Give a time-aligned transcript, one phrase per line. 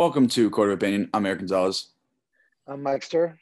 [0.00, 1.10] Welcome to Court of Opinion.
[1.12, 1.90] I'm Eric Gonzalez.
[2.66, 3.38] I'm Mike Stir.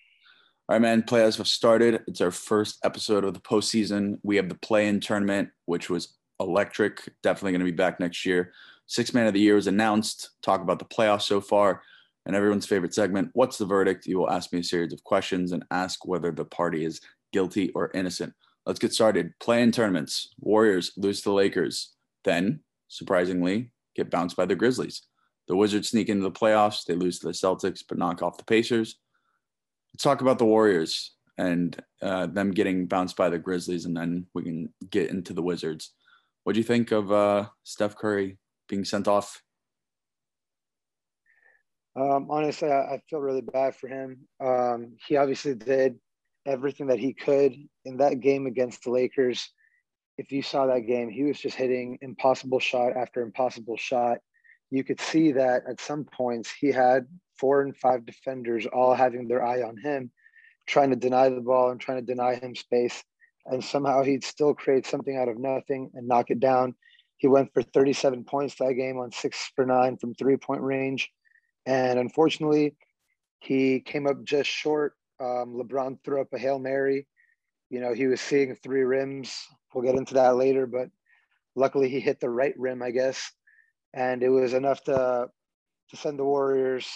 [0.68, 1.04] All right, man.
[1.04, 2.02] Playoffs have started.
[2.08, 4.18] It's our first episode of the postseason.
[4.24, 7.10] We have the play-in tournament, which was electric.
[7.22, 8.52] Definitely going to be back next year.
[8.86, 10.30] Six man of the year was announced.
[10.42, 11.80] Talk about the playoffs so far,
[12.26, 13.30] and everyone's favorite segment.
[13.34, 14.06] What's the verdict?
[14.06, 17.00] You will ask me a series of questions and ask whether the party is
[17.32, 18.34] guilty or innocent.
[18.66, 19.32] Let's get started.
[19.38, 20.34] Play-in tournaments.
[20.40, 21.94] Warriors lose to the Lakers.
[22.24, 25.02] Then, surprisingly, get bounced by the Grizzlies.
[25.48, 26.84] The Wizards sneak into the playoffs.
[26.84, 28.98] They lose to the Celtics, but knock off the Pacers.
[29.92, 34.26] Let's talk about the Warriors and uh, them getting bounced by the Grizzlies, and then
[34.34, 35.92] we can get into the Wizards.
[36.44, 39.42] What do you think of uh, Steph Curry being sent off?
[41.96, 44.18] Um, honestly, I, I, feel really bad for him.
[44.40, 45.98] Um, he obviously did
[46.46, 47.54] everything that he could
[47.84, 49.50] in that game against the Lakers.
[50.16, 54.18] If you saw that game, he was just hitting impossible shot after impossible shot
[54.70, 57.06] you could see that at some points he had
[57.38, 60.10] four and five defenders all having their eye on him,
[60.66, 63.02] trying to deny the ball and trying to deny him space.
[63.46, 66.74] And somehow he'd still create something out of nothing and knock it down.
[67.16, 71.10] He went for 37 points that game on six for nine from three point range.
[71.64, 72.76] And unfortunately,
[73.40, 74.94] he came up just short.
[75.20, 77.06] Um, LeBron threw up a Hail Mary.
[77.70, 79.46] You know, he was seeing three rims.
[79.72, 80.88] We'll get into that later, but
[81.56, 83.32] luckily he hit the right rim, I guess
[83.94, 85.28] and it was enough to
[85.90, 86.86] to send the Warriors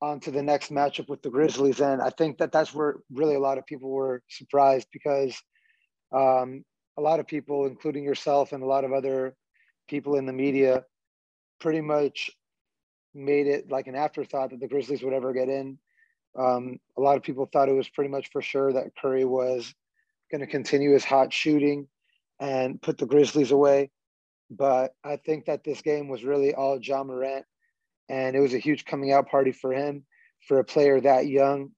[0.00, 1.80] on to the next matchup with the Grizzlies.
[1.80, 5.40] And I think that that's where really a lot of people were surprised because
[6.12, 6.64] um,
[6.98, 9.34] a lot of people, including yourself and a lot of other
[9.88, 10.84] people in the media,
[11.60, 12.30] pretty much
[13.14, 15.78] made it like an afterthought that the Grizzlies would ever get in.
[16.38, 19.72] Um, a lot of people thought it was pretty much for sure that Curry was
[20.30, 21.86] going to continue his hot shooting
[22.40, 23.90] and put the Grizzlies away.
[24.56, 27.46] But I think that this game was really all Ja Morant,
[28.08, 30.04] and it was a huge coming out party for him,
[30.46, 31.70] for a player that young,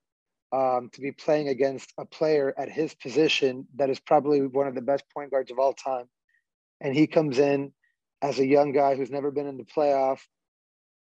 [0.52, 4.74] um, to be playing against a player at his position that is probably one of
[4.74, 6.06] the best point guards of all time.
[6.80, 7.72] And he comes in
[8.22, 10.18] as a young guy who's never been in the playoff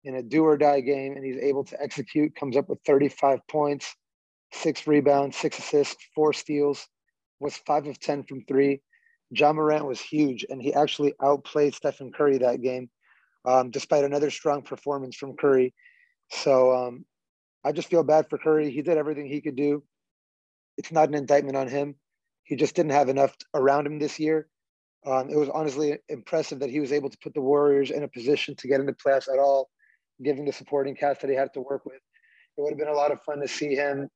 [0.04, 3.40] in a do or die game, and he's able to execute, comes up with 35
[3.48, 3.96] points,
[4.52, 6.86] six rebounds, six assists, four steals,
[7.40, 8.80] was five of 10 from three
[9.30, 12.90] Ja Morant was huge, and he actually outplayed Stephen Curry that game,
[13.44, 15.74] um, despite another strong performance from Curry.
[16.30, 17.04] So um,
[17.64, 18.70] I just feel bad for Curry.
[18.70, 19.82] He did everything he could do.
[20.76, 21.94] It's not an indictment on him.
[22.44, 24.48] He just didn't have enough around him this year.
[25.06, 28.08] Um, it was honestly impressive that he was able to put the Warriors in a
[28.08, 29.70] position to get into playoffs at all,
[30.22, 32.00] given the supporting cast that he had to work with.
[32.56, 34.08] It would have been a lot of fun to see him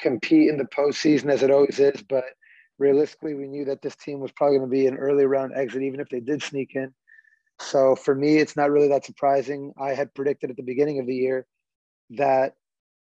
[0.00, 2.24] compete in the postseason as it always is, but
[2.78, 5.82] realistically, we knew that this team was probably going to be an early round exit,
[5.82, 6.92] even if they did sneak in.
[7.60, 9.72] So for me, it's not really that surprising.
[9.80, 11.46] I had predicted at the beginning of the year
[12.10, 12.54] that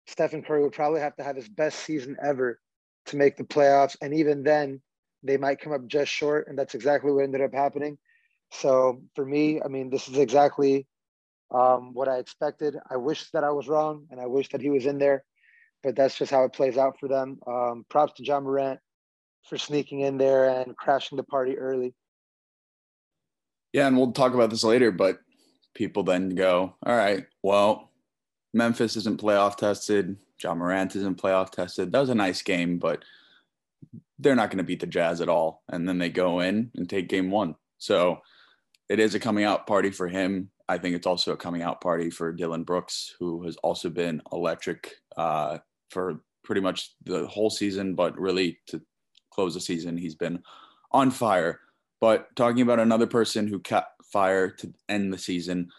[0.08, 2.60] Stephen Curry would probably have to have his best season ever
[3.08, 3.98] to make the playoffs.
[4.02, 4.82] And even then,
[5.24, 6.48] they might come up just short.
[6.48, 7.98] And that's exactly what ended up happening.
[8.52, 10.88] So for me, I mean, this is exactly
[11.52, 12.76] um, what I expected.
[12.90, 15.26] I wish that I was wrong and I wish that he was in there,
[15.84, 17.40] but that's just how it plays out for them.
[17.46, 18.80] Um, props to Ja Morant
[19.48, 21.94] for sneaking in there and crashing the party early.
[23.74, 25.20] Yeah, and we'll talk about this later, but
[25.76, 27.92] people then go, all right, well,
[28.54, 30.18] Memphis isn't playoff tested.
[30.42, 31.92] Ja Morant isn't playoff tested.
[31.92, 33.04] That was a nice game, but
[34.20, 35.64] they're not going to beat the Jazz at all.
[35.70, 37.56] And then they go in and take game one.
[37.78, 38.22] So
[38.90, 40.50] it is a coming out party for him.
[40.70, 44.22] I think it's also a coming out party for Dillon Brooks, who has also been
[44.32, 45.60] electric uh,
[45.92, 48.82] for pretty much the whole season, but really to
[49.38, 49.98] close the season.
[49.98, 50.42] He's been
[50.92, 51.60] on fire.
[52.02, 55.70] But talking about another person who kept fire to end the season,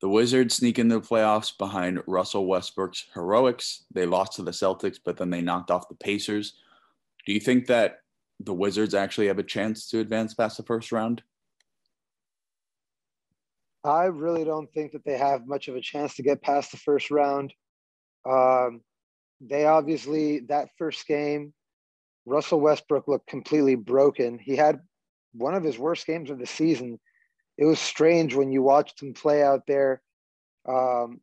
[0.00, 3.84] the Wizards sneak into the playoffs behind Russell Westbrook's heroics.
[3.92, 6.54] They lost to the Celtics, but then they knocked off the Pacers.
[7.26, 8.00] Do you think that
[8.38, 11.22] the Wizards actually have a chance to advance past the first round?
[13.84, 16.76] I really don't think that they have much of a chance to get past the
[16.76, 17.52] first round.
[18.28, 18.82] Um,
[19.40, 21.54] they obviously, that first game,
[22.30, 24.38] Russell Westbrook looked completely broken.
[24.38, 24.80] He had
[25.32, 27.00] one of his worst games of the season.
[27.58, 30.00] It was strange when you watched him play out there.
[30.66, 31.20] Um,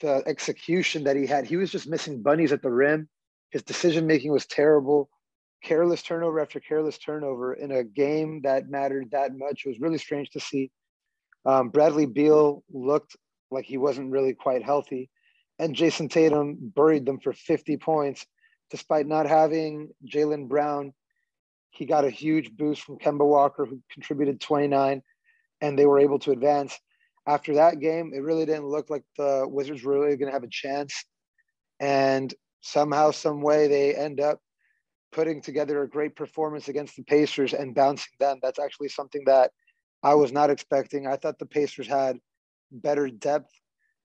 [0.00, 3.08] the execution that he had, he was just missing bunnies at the rim.
[3.50, 5.08] His decision making was terrible.
[5.62, 9.64] Careless turnover after careless turnover in a game that mattered that much.
[9.64, 10.72] It was really strange to see.
[11.46, 13.16] Um, Bradley Beal looked
[13.52, 15.10] like he wasn't really quite healthy.
[15.60, 18.26] And Jayson Tatum buried them for 50 points
[18.70, 20.92] despite not having Jaylen Brown,
[21.70, 25.02] he got a huge boost from Kemba Walker, who contributed 29,
[25.60, 26.78] and they were able to advance.
[27.28, 30.44] after that game, it really didn't look like the Wizards were really going to have
[30.44, 31.04] a chance.
[31.78, 32.32] And
[32.62, 34.40] somehow, some way, they end up
[35.12, 38.38] putting together a great performance against the Pacers and bouncing them.
[38.42, 39.50] That's actually something that
[40.02, 41.06] I was not expecting.
[41.06, 42.18] I thought the Pacers had
[42.72, 43.52] better depth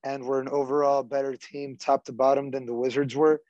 [0.04, 3.42] and were an overall better team, top to bottom, than the Wizards were.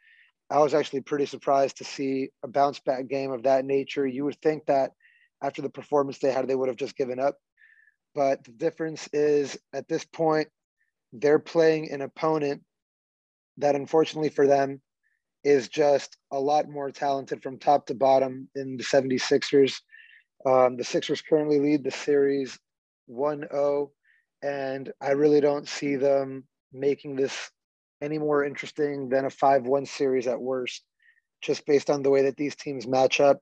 [0.50, 4.06] I was actually pretty surprised to see a bounce back game of that nature.
[4.06, 4.92] You would think that
[5.42, 7.38] after the performance they had, they would have just given up.
[8.16, 10.48] But the difference is at this point,
[11.12, 12.62] they're playing an opponent
[13.57, 14.81] that, unfortunately for them,
[15.44, 19.81] is just a lot more talented from top to bottom in the 76ers.
[20.46, 22.57] Um, the Sixers currently lead the series
[23.07, 23.92] 1 0,
[24.42, 27.51] and I really don't see them making this
[28.04, 30.84] any more interesting than a 5 1 series at worst,
[31.42, 33.40] just based on the way that these teams match up.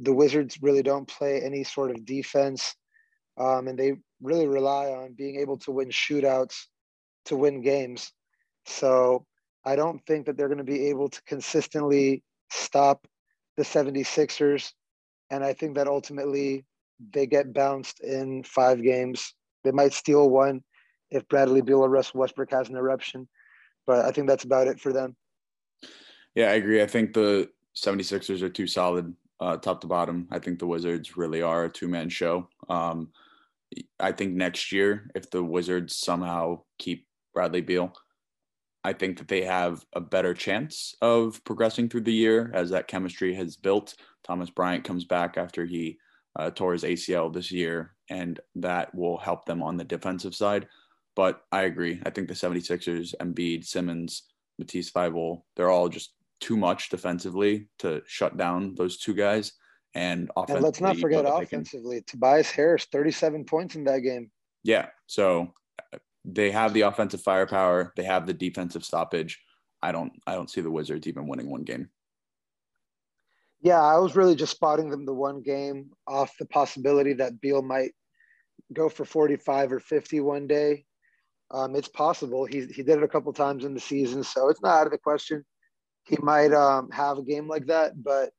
[0.00, 2.74] The Wizards really don't play any sort of defense,
[3.38, 6.54] um, and they really rely on being able to win shootouts
[7.26, 8.12] to win games.
[8.66, 9.26] So
[9.64, 13.06] I don't think that they're going to be able to consistently stop
[13.56, 14.70] the 76ers.
[15.30, 16.64] And I think that ultimately
[17.12, 19.34] they get bounced in five games.
[19.64, 20.62] They might steal one
[21.10, 23.28] if Bradley Beal or Russ Westbrook has an eruption.
[23.86, 25.16] But I think that's about it for them.
[26.34, 26.82] Yeah, I agree.
[26.82, 30.28] I think the 76ers are too solid uh, top to bottom.
[30.30, 32.48] I think the Wizards really are a two man show.
[32.68, 33.08] Um,
[33.98, 37.92] I think next year, if the Wizards somehow keep Bradley Beal,
[38.84, 42.86] I think that they have a better chance of progressing through the year as that
[42.86, 43.94] chemistry has built.
[44.22, 45.98] Thomas Bryant comes back after he
[46.36, 50.68] uh, tore his ACL this year, and that will help them on the defensive side.
[51.16, 52.00] But I agree.
[52.04, 54.24] I think the 76ers, Embiid, Simmons,
[54.58, 59.52] Matisse Thybulle, they're all just too much defensively to shut down those two guys.
[59.94, 64.30] And, and let's not forget offensively, Tobias Harris, 37 points in that game.
[64.64, 64.88] Yeah.
[65.06, 65.52] So
[65.92, 69.40] uh, they have the offensive firepower, they have the defensive stoppage.
[69.84, 71.90] I don't I don't see the Wizards even winning one game.
[73.60, 77.62] Yeah, I was really just spotting them the one game off the possibility that Beal
[77.62, 77.92] might
[78.72, 80.86] go for 45 or 50 one day.
[81.54, 82.44] Um, it's possible.
[82.44, 84.92] He, he did it a couple times in the season, so it's not out of
[84.92, 85.44] the question.
[86.04, 88.30] He might um, have a game like that, but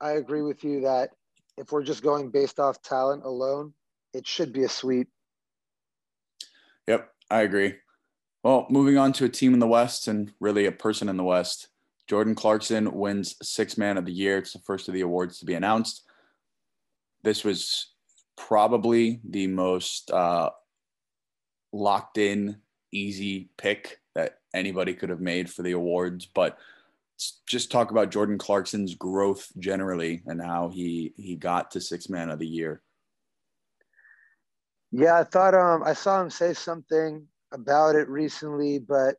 [0.00, 1.10] I agree with you that
[1.56, 3.74] if we're just going based off talent alone,
[4.12, 5.08] it should be a sweep.
[6.88, 7.08] Yep.
[7.30, 7.74] I agree.
[8.42, 11.24] Well, moving on to a team in the West and really a person in the
[11.24, 11.68] West.
[12.08, 14.38] Jordan Clarkson wins Six Man of the Year.
[14.38, 16.02] It's the first of the awards to be announced.
[17.22, 17.92] This was
[18.36, 20.50] probably the most uh,
[21.72, 22.56] locked in,
[22.92, 26.26] easy pick that anybody could have made for the awards.
[26.26, 26.58] But
[27.46, 32.30] just talk about Jordan Clarkson's growth generally and how he he got to Six Man
[32.30, 32.82] of the Year.
[34.90, 39.16] Yeah, I thought um, I saw him say something about it recently, but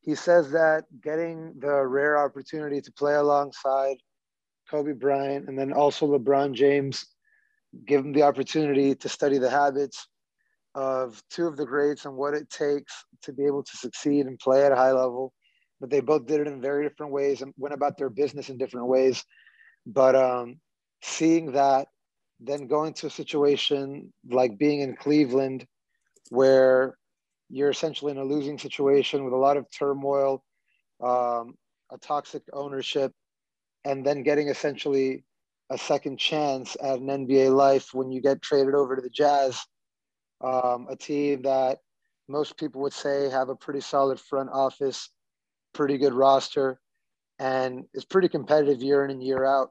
[0.00, 3.96] he says that getting the rare opportunity to play alongside
[4.70, 7.06] Kobe Bryant and then also LeBron James
[7.86, 10.06] give him the opportunity to study the habits
[10.78, 14.38] of two of the greats and what it takes to be able to succeed and
[14.38, 15.32] play at a high level.
[15.80, 18.58] But they both did it in very different ways and went about their business in
[18.58, 19.24] different ways.
[19.86, 20.60] But um,
[21.02, 21.88] seeing that
[22.38, 25.66] then going to a situation like being in Cleveland
[26.30, 26.96] where
[27.50, 30.44] you're essentially in a losing situation with a lot of turmoil,
[31.02, 31.54] um,
[31.90, 33.10] a toxic ownership,
[33.84, 35.24] and then getting essentially
[35.70, 39.60] a second chance at an NBA life when you get traded over to the Jazz,
[40.42, 41.78] um, a team that
[42.28, 45.10] most people would say have a pretty solid front office,
[45.72, 46.80] pretty good roster,
[47.38, 49.70] and is pretty competitive year in and year out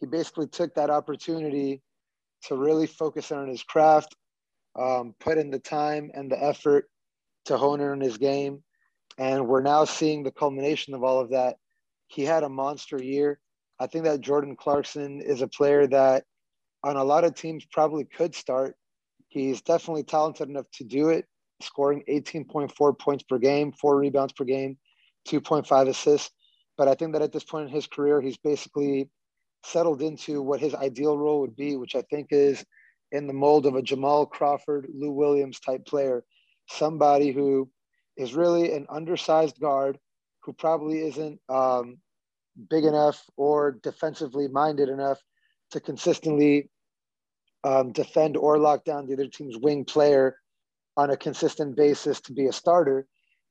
[0.00, 1.82] he basically took that opportunity
[2.44, 4.16] to really focus on his craft,
[4.78, 6.88] um, put in the time and the effort
[7.44, 8.62] to hone in his game.
[9.18, 11.56] And we're now seeing the culmination of all of that.
[12.08, 13.38] He had a monster year.
[13.78, 16.24] I think that Jordan Clarkson is a player that
[16.82, 18.76] on a lot of teams probably could start.
[19.30, 21.24] He's definitely talented enough to do it,
[21.62, 24.76] scoring 18.4 points per game, four rebounds per game,
[25.28, 26.32] 2.5 assists.
[26.76, 29.08] But I think that at this point in his career, he's basically
[29.64, 32.64] settled into what his ideal role would be, which I think is
[33.12, 36.24] in the mold of a Jamal Crawford, Lou Williams type player,
[36.68, 37.70] somebody who
[38.16, 39.98] is really an undersized guard
[40.42, 41.98] who probably isn't um,
[42.68, 45.18] big enough or defensively minded enough
[45.70, 46.68] to consistently
[47.64, 50.36] um, defend or lock down the other team's wing player
[50.96, 53.06] on a consistent basis to be a starter,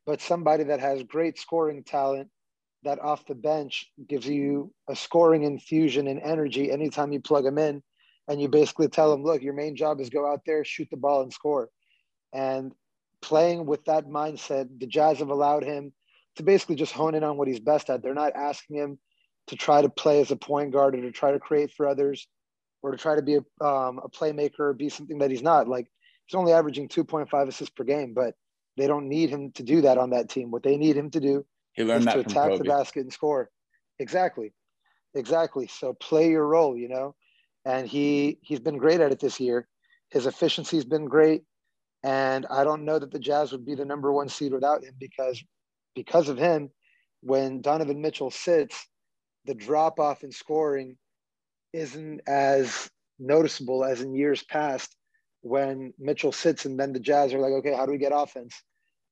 [0.06, 2.30] but somebody that has great scoring talent
[2.84, 7.58] that off the bench gives you a scoring infusion and energy anytime you plug them
[7.58, 7.84] in.
[8.28, 10.98] And you basically tell them look your main job is go out there shoot the
[10.98, 11.70] ball and score.
[12.32, 12.72] And
[13.22, 15.92] playing with that mindset, the Jazz have allowed him
[16.36, 18.04] to basically just hone in on what he's best at.
[18.04, 19.00] They're not asking him
[19.48, 22.28] to try to play as a point guard or to try to create for others
[22.82, 25.68] or to try to be a, um, a playmaker or be something that he's not.
[25.68, 25.88] Like
[26.26, 28.36] he's only averaging 2.5 assists per game, but
[28.78, 30.52] they don't need him to do that on that team.
[30.52, 31.46] What they need him to do
[31.76, 33.50] is to attack the basket and score.
[34.00, 34.54] Exactly.
[35.16, 35.68] Exactly.
[35.68, 37.16] So play your role, you know.
[37.66, 39.68] And he he's been great at it this year.
[40.10, 41.44] His efficiency's been great.
[42.04, 44.94] And I don't know that the Jazz would be the number one seed without him
[44.98, 45.44] because
[45.96, 46.70] because of him,
[47.22, 48.88] when Donovan Mitchell sits,
[49.46, 50.98] the drop off in scoring
[51.74, 54.96] isn't as noticeable as in years past
[55.42, 58.62] when Mitchell sits and then the Jazz are like, okay, how do we get offense?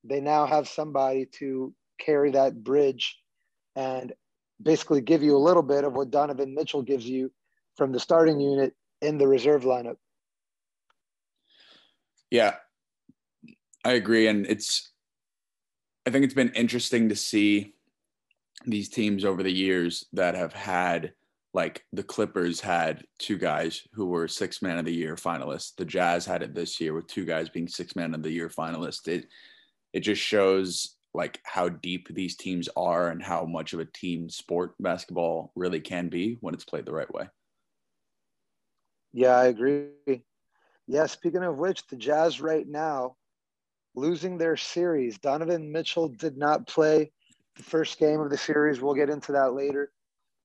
[0.04, 3.18] They now have somebody to carry that bridge
[3.76, 4.14] and
[4.62, 7.32] basically give you a little bit of what Donovan Mitchell gives you
[7.76, 9.98] from the starting unit in the reserve lineup.
[12.32, 12.56] Yeah,
[13.86, 14.28] I agree.
[14.28, 14.92] And it's,
[16.06, 17.74] I think it's been interesting to see
[18.66, 21.14] these teams over the years that have had,
[21.58, 25.74] like the Clippers had two guys who were six man of the year finalists.
[25.76, 28.48] The Jazz had it this year with two guys being six man of the year
[28.48, 29.08] finalists.
[29.08, 29.26] It,
[29.92, 34.30] it just shows like how deep these teams are and how much of a team
[34.30, 37.28] sport basketball really can be when it's played the right way.
[39.12, 39.88] Yeah, I agree.
[40.86, 43.16] Yeah, speaking of which, the Jazz right now
[43.96, 45.18] losing their series.
[45.18, 47.12] Donovan Mitchell did not play
[47.56, 48.80] the first game of the series.
[48.80, 49.92] We'll get into that later.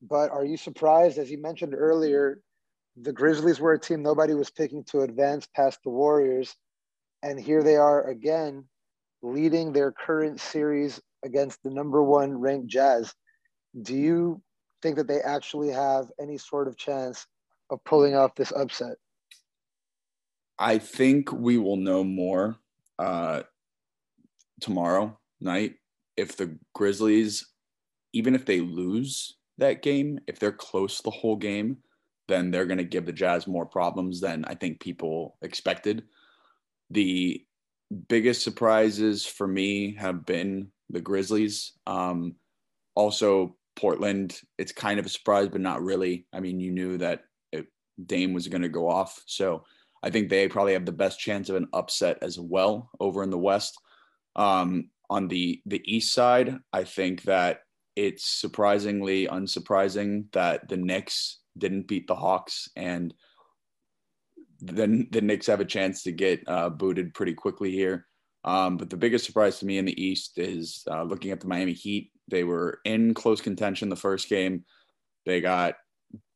[0.02, 2.40] But are you surprised, as you mentioned earlier,
[2.97, 6.54] the Grizzlies were a team nobody was picking to advance past the Warriors.
[7.23, 8.64] And here they are again,
[9.23, 13.14] leading their current series against the number one ranked Jazz.
[13.80, 14.42] Do you
[14.82, 17.25] think that they actually have any sort of chance
[17.71, 18.97] of pulling off this upset?
[20.59, 22.56] I think we will know more
[22.99, 23.44] uh,
[24.61, 25.76] tomorrow night
[26.16, 27.47] if the Grizzlies,
[28.12, 31.78] even if they lose that game, if they're close the whole game,
[32.28, 36.04] then they're going to give the Jazz more problems than I think people expected.
[36.90, 37.44] The
[38.09, 41.73] biggest surprises for me have been the Grizzlies.
[41.87, 42.37] Um,
[42.94, 46.26] also, Portland, it's kind of a surprise, but not really.
[46.32, 47.66] I mean, you knew that it,
[48.06, 49.23] Dame was going to go off.
[49.26, 49.64] So
[50.02, 53.30] I think they probably have the best chance of an upset as well over in
[53.30, 53.78] the West.
[54.37, 57.61] Um, on the the East side, I think that
[57.96, 63.12] it's surprisingly unsurprising that the Knicks didn't beat the Hawks, and
[64.61, 68.06] then the Knicks have a chance to get uh, booted pretty quickly here.
[68.44, 71.46] Um, but the biggest surprise to me in the East is uh, looking at the
[71.46, 72.11] Miami Heat.
[72.28, 74.64] They were in close contention the first game.
[75.26, 75.75] They got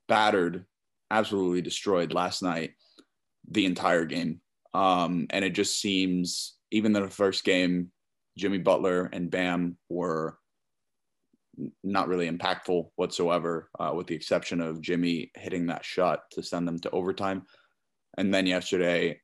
[0.08, 0.64] battered,
[1.10, 2.72] absolutely destroyed last night,
[3.50, 4.40] the entire game.
[4.74, 7.90] Um, and it just seems, even in the first game,
[8.36, 10.38] Jimmy Butler and Bam were
[11.82, 16.66] not really impactful whatsoever, uh, with the exception of Jimmy hitting that shot to send
[16.66, 17.42] them to overtime.
[18.18, 19.20] And then yesterday,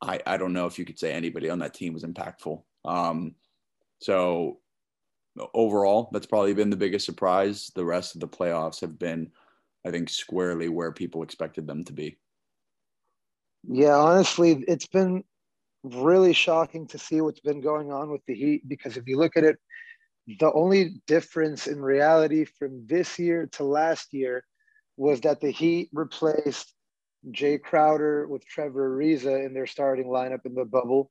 [0.00, 2.62] I, I don't know if you could say anybody on that team was impactful.
[2.84, 3.34] Um,
[4.00, 4.58] so
[5.54, 7.70] overall, that's probably been the biggest surprise.
[7.74, 9.30] The rest of the playoffs have been,
[9.86, 12.18] I think, squarely where people expected them to be.
[13.66, 15.24] Yeah, honestly, it's been
[15.82, 19.36] really shocking to see what's been going on with the Heat because if you look
[19.36, 19.58] at it,
[20.38, 24.44] the only difference in reality from this year to last year
[24.96, 26.74] was that the Heat replaced
[27.30, 31.10] Jae Crowder with Trevor Ariza in their starting lineup in the bubble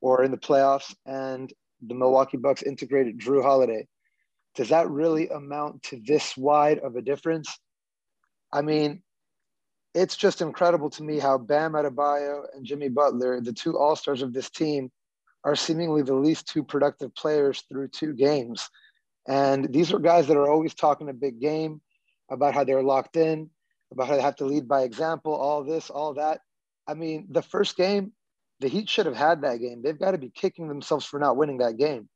[0.00, 1.52] or in the playoffs, and
[1.86, 3.86] the Milwaukee Bucks integrated Jrue Holiday.
[4.54, 7.58] Does that really amount to this wide of a difference?
[8.52, 9.02] I mean,
[9.94, 14.22] it's just incredible to me how Bam Adebayo and Jimmy Butler, the two all stars
[14.22, 14.90] of this team,
[15.46, 18.68] are seemingly the least two productive players through two games.
[19.28, 21.80] And these are guys that are always talking a big game
[22.28, 23.48] about how they're locked in,
[23.92, 26.40] about how they have to lead by example, all this, all that.
[26.88, 28.12] I mean, the first game,
[28.58, 29.82] the Heat should have had that game.
[29.82, 32.08] They've got to be kicking themselves for not winning that game.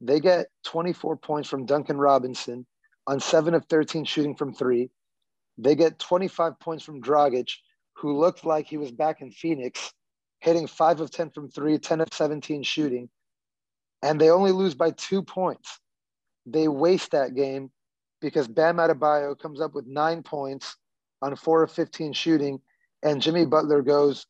[0.00, 2.66] They get 24 points from Duncan Robinson
[3.06, 4.90] on seven of 13 shooting from three.
[5.56, 7.48] They get 25 points from Dragic,
[7.94, 9.92] who looked like he was back in Phoenix,
[10.42, 13.08] hitting five of 10 from three, 10 of 17 shooting.
[14.02, 15.78] And they only lose by two points.
[16.46, 17.70] They waste that game
[18.20, 20.76] because Bam Adebayo comes up with nine points
[21.22, 22.60] on four of 15 shooting,
[23.04, 24.26] and Jimmy Butler goes,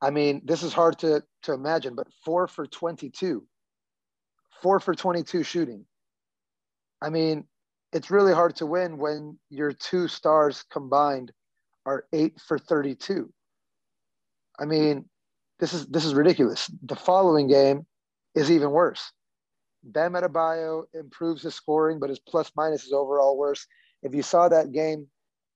[0.00, 3.44] I mean, this is hard to, to imagine, but four for 22,
[4.62, 5.84] four for 22 shooting.
[7.02, 7.44] I mean,
[7.92, 11.30] it's really hard to win when your two stars combined
[11.84, 13.30] are eight for 32.
[14.58, 15.04] I mean,
[15.60, 16.70] this is this is ridiculous.
[16.82, 17.86] The following game,
[18.34, 19.12] is even worse.
[19.84, 23.66] Bam Adebayo improves his scoring, but his plus minus is overall worse.
[24.02, 25.06] If you saw that game,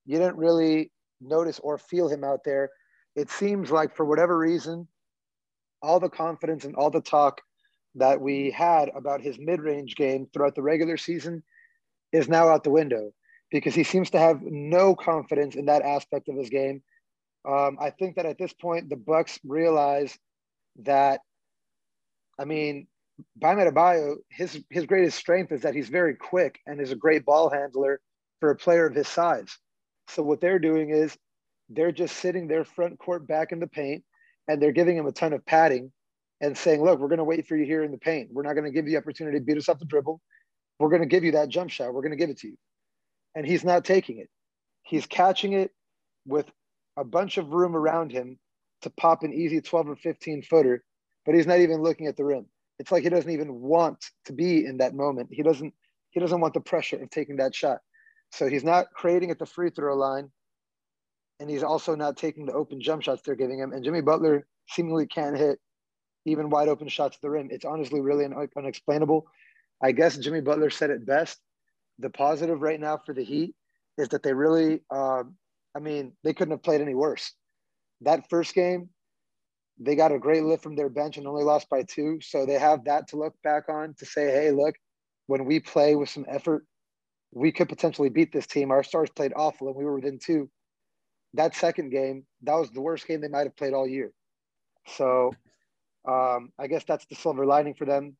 [0.04, 2.70] you didn't really notice or feel him out there.
[3.14, 4.88] It seems like for whatever reason,
[5.82, 7.40] all the confidence and all the talk
[7.94, 11.42] that we had about his mid-range game throughout the regular season
[12.12, 13.12] is now out the window
[13.50, 16.82] because he seems to have no confidence in that aspect of his game.
[17.46, 20.18] Um, I think that at this point, the Bucks realize
[20.82, 21.20] that,
[22.38, 22.88] I mean,
[23.36, 27.24] Bam Adebayo, his his greatest strength is that he's very quick and is a great
[27.24, 28.00] ball handler
[28.40, 29.56] for a player of his size.
[30.08, 31.16] So what they're doing is
[31.68, 34.04] they're just sitting their front court back in the paint
[34.48, 35.92] and they're giving him a ton of padding
[36.40, 38.28] and saying, look, we're going to wait for you here in the paint.
[38.32, 40.20] We're not going to give you the opportunity to beat us off the dribble.
[40.78, 41.94] We're going to give you that jump shot.
[41.94, 42.58] We're going to give it to you.
[43.34, 44.28] And he's not taking it.
[44.82, 45.70] He's catching it
[46.26, 46.46] with
[46.96, 48.38] a bunch of room around him
[48.82, 50.84] to pop an easy 12 or 15 footer,
[51.24, 52.46] but he's not even looking at the rim.
[52.78, 55.28] It's like he doesn't even want to be in that moment.
[55.30, 55.72] He doesn't
[56.10, 57.80] he doesn't want the pressure of taking that shot.
[58.32, 60.30] So he's not creating at the free throw line
[61.40, 63.72] and he's also not taking the open jump shots they're giving him.
[63.72, 65.58] And Jimmy Butler seemingly can't hit
[66.24, 67.48] even wide open shots at the rim.
[67.50, 69.26] It's honestly really un- unexplainable.
[69.82, 71.38] I guess Jimmy Butler said it best.
[71.98, 73.54] The positive right now for the Heat
[73.96, 75.22] is that they really, uh,
[75.76, 77.32] I mean, they couldn't have played any worse.
[78.00, 78.88] That first game,
[79.78, 82.18] they got a great lift from their bench and only lost by two.
[82.22, 84.74] So they have that to look back on to say, hey, look,
[85.26, 86.64] when we play with some effort,
[87.32, 88.70] we could potentially beat this team.
[88.70, 90.48] Our stars played awful and we were within two
[91.36, 94.12] that second game, that was the worst game they might have played all year.
[94.88, 95.32] So
[96.08, 98.16] um, I guess that's the silver lining for them.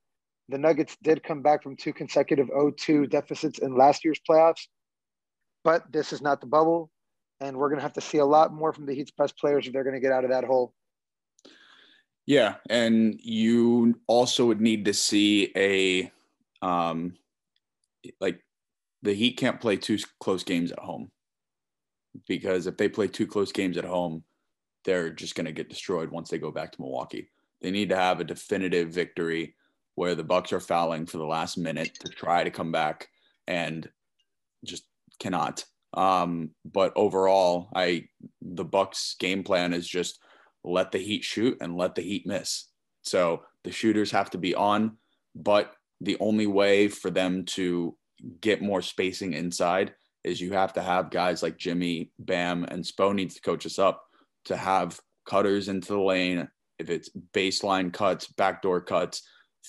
[0.48, 4.68] The Nuggets did come back from two consecutive 0-2 deficits in last year's playoffs,
[5.64, 6.90] but this is not the bubble,
[7.40, 9.66] and we're going to have to see a lot more from the Heat's best players
[9.66, 10.74] if they're going to get out of that hole.
[12.26, 16.10] Yeah, and you also would need to see a
[16.62, 17.14] um
[18.20, 18.40] like
[19.02, 21.10] the Heat can't play two close games at home
[22.26, 24.24] because if they play two close games at home,
[24.84, 27.30] they're just going to get destroyed once they go back to Milwaukee.
[27.60, 29.54] They need to have a definitive victory
[29.94, 33.08] where the Bucks are fouling for the last minute to try to come back
[33.46, 33.88] and
[34.64, 34.84] just
[35.18, 35.64] cannot.
[35.94, 38.08] Um, but overall, I
[38.42, 40.18] the Bucks game plan is just
[40.64, 42.68] let the Heat shoot and let the Heat miss.
[43.02, 44.98] So the shooters have to be on,
[45.34, 47.96] but the only way for them to
[48.40, 49.94] get more spacing inside
[50.24, 53.78] is you have to have guys like Jimmy, Bam, and Spo needs to coach us
[53.78, 54.02] up
[54.46, 56.48] to have cutters into the lane.
[56.78, 59.22] If it's baseline cuts, backdoor cuts,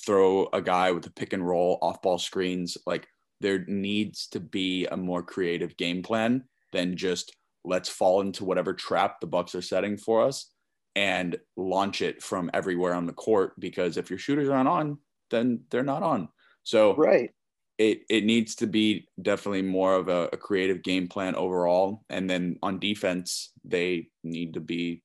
[0.06, 2.77] throw a guy with a pick and roll, off ball screens.
[2.86, 3.08] Like
[3.41, 8.73] there needs to be a more creative game plan than just let's fall into whatever
[8.73, 10.52] trap the Bucks are setting for us
[10.95, 13.54] and launch it from everywhere on the court.
[13.60, 14.97] Because if your shooters aren't on,
[15.30, 16.30] then they're not on.
[16.63, 17.32] So right
[17.78, 22.04] it it needs to be definitely more of a, a, creative game plan overall.
[22.10, 25.04] And then on defense, they need to be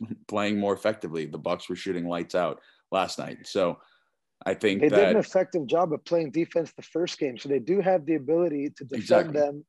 [0.28, 1.26] playing more effectively.
[1.26, 3.78] The Bucks were shooting lights out last night, so
[4.46, 7.36] I think they that, did an effective job of playing defense the first game.
[7.36, 9.40] So they do have the ability to defend exactly.
[9.40, 9.64] them.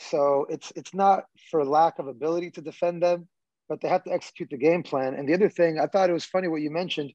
[0.00, 3.28] So it's it's not for lack of ability to defend them,
[3.68, 5.14] but they have to execute the game plan.
[5.14, 7.12] And the other thing, I thought it was funny what you mentioned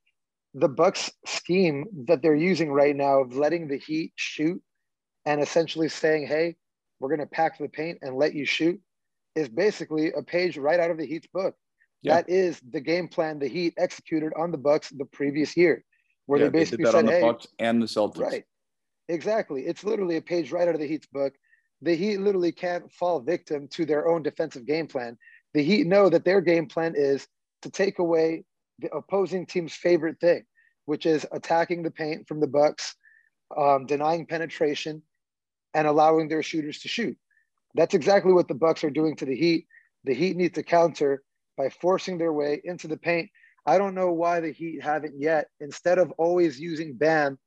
[0.53, 4.61] the Bucks scheme that they're using right now of letting the Heat shoot
[5.25, 6.57] and essentially saying, "Hey,
[6.99, 8.79] we're going to pack the paint and let you shoot,"
[9.35, 11.55] is basically a page right out of the Heat's book.
[12.01, 12.15] Yeah.
[12.15, 15.83] That is the game plan the Heat executed on the Bucks the previous year,
[16.25, 18.45] where yeah, they basically they said, the "Hey, Bucks and the Celtics." Right.
[19.09, 19.63] Exactly.
[19.63, 21.33] It's literally a page right out of the Heat's book.
[21.81, 25.17] The Heat literally can't fall victim to their own defensive game plan.
[25.53, 27.27] The Heat know that their game plan is
[27.63, 28.45] to take away
[28.79, 30.43] the opposing team's favorite thing,
[30.85, 32.95] which is attacking the paint from the Bucks,
[33.57, 35.01] um, denying penetration,
[35.73, 37.17] and allowing their shooters to shoot.
[37.75, 39.67] That's exactly what the Bucks are doing to the Heat.
[40.03, 41.23] The Heat need to counter
[41.57, 43.29] by forcing their way into the paint.
[43.65, 45.47] I don't know why the Heat haven't yet.
[45.59, 47.37] Instead of always using Bam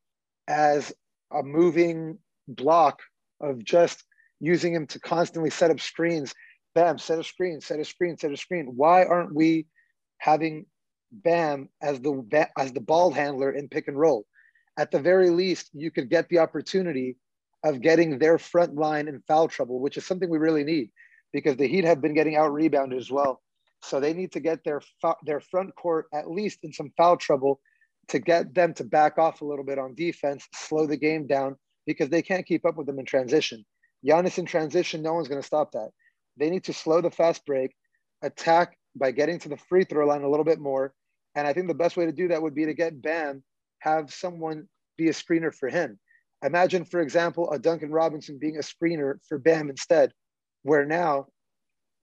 [0.47, 0.93] as
[1.33, 3.01] a moving block
[3.41, 4.05] of just
[4.41, 6.35] using him to constantly set up screens,
[6.75, 8.73] Bam, set a screen, set a screen, set a screen.
[8.77, 9.67] Why aren't we
[10.19, 10.67] having
[11.23, 14.27] Bam as the as the ball handler in pick and roll.
[14.77, 17.17] At the very least, you could get the opportunity
[17.63, 20.91] of getting their front line in foul trouble, which is something we really need
[21.33, 23.41] because the Heat have been getting out rebounded as well.
[23.89, 24.81] So they need to get their
[25.25, 27.61] their front court at least in some foul trouble
[28.09, 31.57] to get them to back off a little bit on defense, slow the game down
[31.87, 33.65] because they can't keep up with them in transition.
[34.07, 35.91] Giannis in transition, no one's going to stop that.
[36.37, 37.75] They need to slow the fast break,
[38.23, 40.93] attack by getting to the free throw line a little bit more,
[41.35, 43.43] and I think the best way to do that would be to get Bam
[43.79, 45.99] have someone be a screener for him.
[46.43, 50.13] Imagine, for example, a Duncan Robinson being a screener for Bam instead,
[50.63, 51.27] where now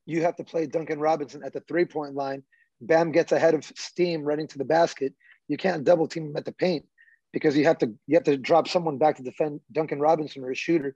[0.06, 2.44] you have to play Duncan Robinson at the three point line.
[2.82, 5.14] Bam gets ahead of steam running to the basket.
[5.48, 6.86] You can't double team him at the paint
[7.32, 10.52] because you have to you have to drop someone back to defend Duncan Robinson or
[10.52, 10.96] a shooter,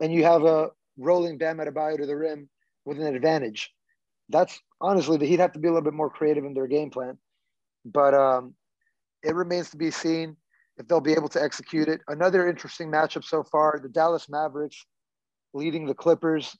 [0.00, 2.48] and you have a rolling Bam at a Adebayo to the rim
[2.84, 3.72] with an advantage.
[4.28, 6.90] That's honestly the Heat have to be a little bit more creative in their game
[6.90, 7.18] plan,
[7.84, 8.54] but um,
[9.22, 10.36] it remains to be seen
[10.78, 12.00] if they'll be able to execute it.
[12.08, 14.84] Another interesting matchup so far: the Dallas Mavericks
[15.52, 16.56] leading the Clippers.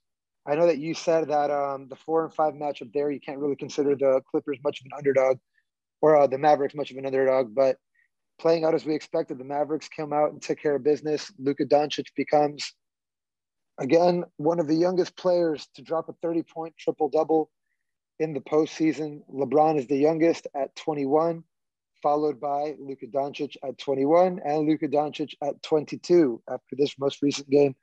[0.47, 3.39] I know that you said that um, the four and five matchup there, you can't
[3.39, 5.39] really consider the Clippers much of an underdog,
[6.01, 7.79] or uh, the Mavericks much of an underdog, but
[8.39, 9.39] playing out as we expected.
[9.39, 11.33] The Mavericks came out and took care of business.
[11.39, 12.73] Luka Doncic becomes,
[13.79, 17.51] again, one of the youngest players to drop a 30 point triple double
[18.21, 19.23] in the postseason.
[19.33, 21.43] LeBron is the youngest at 21,
[22.03, 27.51] followed by Luka Doncic at 21 and Luka Doncic at 22 after this most recent
[27.51, 27.75] game.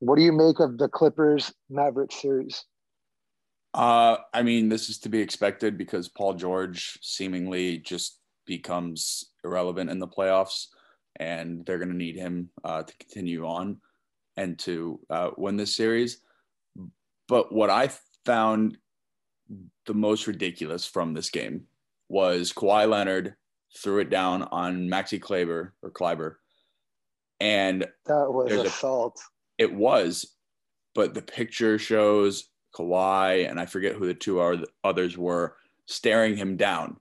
[0.00, 2.64] What do you make of the Clippers Mavericks series?
[3.72, 9.90] Uh, I mean, this is to be expected because Paul George seemingly just becomes irrelevant
[9.90, 10.66] in the playoffs,
[11.16, 13.78] and they're going to need him uh, to continue on
[14.36, 16.18] and to uh, win this series.
[17.28, 17.90] But what I
[18.24, 18.78] found
[19.86, 21.64] the most ridiculous from this game
[22.08, 23.34] was Kawhi Leonard
[23.76, 26.40] threw it down on Maxi Kleber or Kleber,
[27.40, 29.18] and that was assault.
[29.18, 30.34] A, it was,
[30.94, 36.56] but the picture shows Kawhi and I forget who the two others were staring him
[36.56, 36.96] down,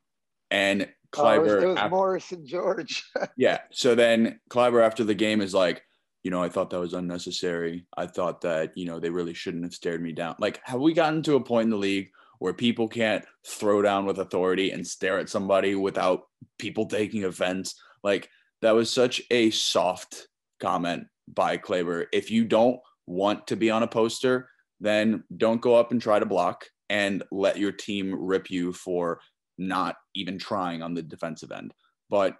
[0.51, 1.59] and Kleber.
[1.59, 3.03] Oh, it was, after, Morris and George.
[3.37, 3.59] yeah.
[3.71, 5.83] So then Kleber after the game is like,
[6.23, 7.85] you know, I thought that was unnecessary.
[7.95, 10.35] I thought that, you know, they really shouldn't have stared me down.
[10.39, 14.05] Like, have we gotten to a point in the league where people can't throw down
[14.05, 16.23] with authority and stare at somebody without
[16.57, 17.79] people taking offense?
[18.03, 18.29] Like,
[18.61, 20.27] that was such a soft
[20.59, 22.07] comment by Kleber.
[22.11, 26.19] If you don't want to be on a poster, then don't go up and try
[26.19, 29.19] to block and let your team rip you for
[29.57, 31.73] not even trying on the defensive end.
[32.09, 32.37] But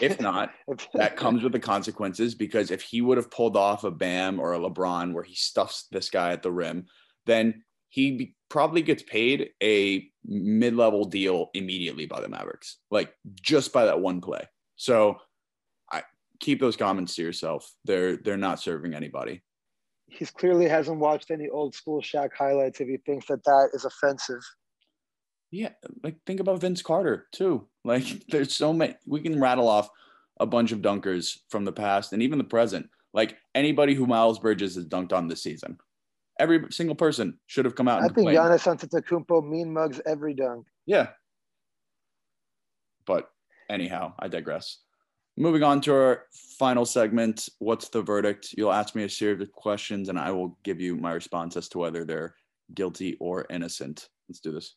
[0.00, 0.50] if not,
[0.94, 4.54] that comes with the consequences because if he would have pulled off a Bam or
[4.54, 6.86] a LeBron where he stuffs this guy at the rim,
[7.26, 13.84] then he probably gets paid a mid-level deal immediately by the Mavericks, like just by
[13.84, 14.48] that one play.
[14.76, 15.18] So
[16.44, 17.72] keep those comments to yourself.
[17.84, 19.42] They're they're not serving anybody.
[20.06, 23.84] He clearly hasn't watched any old school Shaq highlights if he thinks that that is
[23.84, 24.42] offensive.
[25.50, 25.70] Yeah,
[26.02, 27.66] like think about Vince Carter too.
[27.84, 29.88] Like there's so many we can rattle off
[30.38, 32.88] a bunch of dunkers from the past and even the present.
[33.14, 35.78] Like anybody who Miles Bridges has dunked on this season.
[36.38, 38.02] Every single person should have come out.
[38.02, 40.66] I think Giannis Antetokounmpo mean mugs every dunk.
[40.84, 41.10] Yeah.
[43.06, 43.30] But
[43.70, 44.78] anyhow, I digress.
[45.36, 46.26] Moving on to our
[46.58, 47.48] final segment.
[47.58, 48.54] What's the verdict?
[48.56, 51.68] You'll ask me a series of questions and I will give you my response as
[51.70, 52.36] to whether they're
[52.72, 54.08] guilty or innocent.
[54.28, 54.76] Let's do this.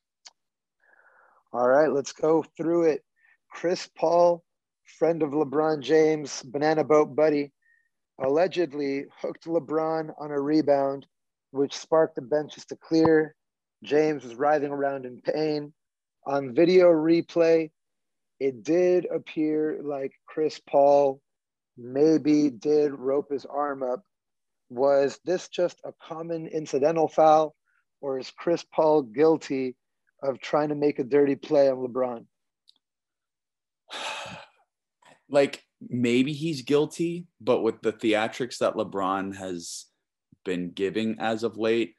[1.53, 3.03] All right, let's go through it.
[3.51, 4.43] Chris Paul,
[4.97, 7.51] friend of LeBron James, banana boat buddy,
[8.19, 11.05] allegedly hooked LeBron on a rebound,
[11.51, 13.35] which sparked the benches to clear.
[13.83, 15.71] James was writhing around in pain.
[16.25, 17.69] On video replay,
[18.39, 21.21] it did appear like Chris Paul
[21.77, 24.03] maybe did rope his arm up.
[24.69, 27.55] Was this just a common incidental foul,
[28.01, 29.75] or is Chris Paul guilty
[30.21, 32.25] of trying to make a dirty play on LeBron?
[35.29, 39.87] Like maybe he's guilty, but with the theatrics that LeBron has
[40.45, 41.95] been giving as of late,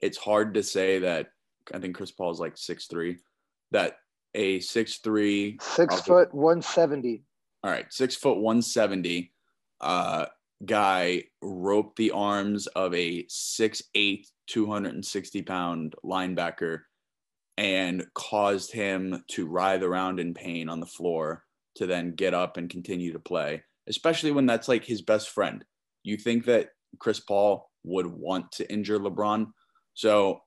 [0.00, 1.28] it's hard to say that
[1.72, 3.18] I think Chris Paul is like six three,
[3.70, 3.98] that
[4.34, 7.24] a six three six foot one seventy.
[7.62, 9.32] All right, six foot one seventy
[9.80, 10.26] uh
[10.64, 16.80] guy roped the arms of a six eight, 260 pound linebacker
[17.58, 21.44] and caused him to writhe around in pain on the floor
[21.76, 25.64] to then get up and continue to play, especially when that's like his best friend.
[26.02, 29.46] You think that Chris Paul would want to injure LeBron.
[29.94, 30.42] So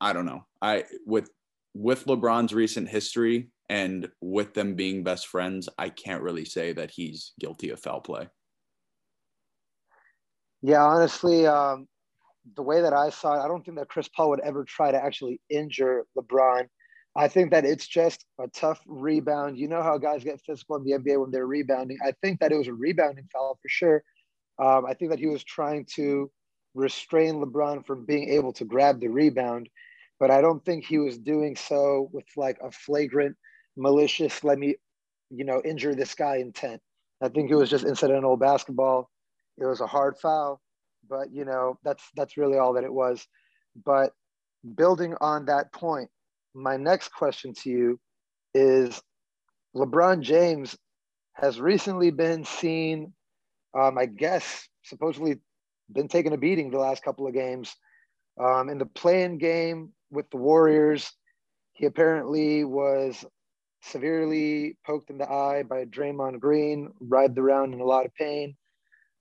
[0.00, 0.44] I don't know.
[0.60, 1.30] I with
[1.76, 6.90] with LeBron's recent history and with them being best friends, I can't really say that
[6.90, 8.28] he's guilty of foul play.
[10.62, 11.86] Yeah, honestly, um,
[12.56, 14.90] the way that I saw it, I don't think that Chris Paul would ever try
[14.90, 16.66] to actually injure LeBron.
[17.14, 19.58] I think that it's just a tough rebound.
[19.58, 21.98] You know how guys get physical in the NBA when they're rebounding.
[22.04, 24.02] I think that it was a rebounding foul for sure.
[24.58, 26.30] Um, I think that he was trying to
[26.74, 29.68] restrain LeBron from being able to grab the rebound,
[30.18, 33.36] but I don't think he was doing so with like a flagrant,
[33.76, 34.76] malicious, let me,
[35.30, 36.80] you know, injure this guy intent.
[37.22, 39.10] I think it was just incidental basketball.
[39.58, 40.60] It was a hard foul,
[41.08, 43.26] but you know that's that's really all that it was.
[43.84, 44.12] But
[44.74, 46.10] building on that point,
[46.54, 48.00] my next question to you
[48.54, 49.00] is:
[49.74, 50.76] LeBron James
[51.34, 53.12] has recently been seen,
[53.78, 55.36] um, I guess, supposedly
[55.92, 57.74] been taking a beating the last couple of games.
[58.38, 61.10] Um, in the play-in game with the Warriors,
[61.72, 63.24] he apparently was
[63.82, 68.56] severely poked in the eye by Draymond Green, writhed around in a lot of pain.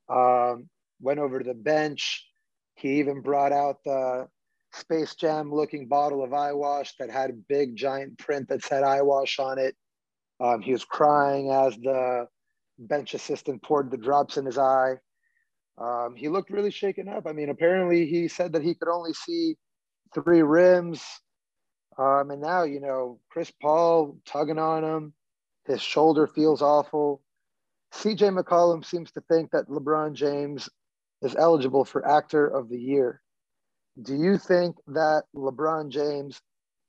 [0.10, 0.70] Um,
[1.02, 2.26] went over to the bench.
[2.76, 4.28] He even brought out the
[4.74, 8.84] Space Jam looking bottle of eye wash that had a big giant print that said
[8.84, 9.76] eye wash on it.
[10.40, 12.28] Um, he was crying as the
[12.78, 14.96] bench assistant poured the drops in his eye.
[15.78, 17.26] Um, he looked really shaken up.
[17.28, 19.56] I mean, apparently he said that he could only see
[20.14, 21.04] three rims.
[21.98, 25.14] Um, and now, you know, Chris Paul tugging on him.
[25.66, 27.22] His shoulder feels awful.
[27.94, 30.70] CJ McCollum seems to think that LeBron James
[31.22, 33.22] is eligible for Actor of the Year.
[34.02, 36.42] Do you think that LeBron James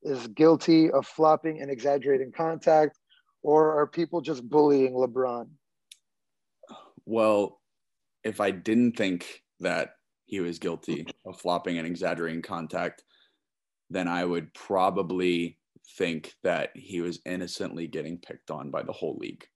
[0.03, 2.99] is guilty of flopping and exaggerating contact,
[3.43, 5.49] or are people just bullying LeBron?
[7.05, 7.61] Well,
[8.25, 9.96] if I didn't think that
[10.27, 13.05] he was guilty of flopping and exaggerating contact,
[13.91, 15.59] then I would probably
[15.97, 19.47] think that he was innocently getting picked on by the whole league.